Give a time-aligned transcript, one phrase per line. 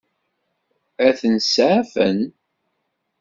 [1.07, 2.19] Ad ten-seɛfen?